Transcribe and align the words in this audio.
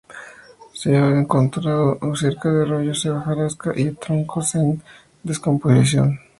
Se 0.73 0.97
ha 0.97 1.09
encontrado 1.11 1.99
cerca 2.15 2.49
de 2.51 2.63
arroyos 2.63 3.05
en 3.05 3.11
hojarasca 3.11 3.71
y 3.75 3.91
troncos 3.91 4.55
en 4.55 4.81
descomposición. 5.21 6.19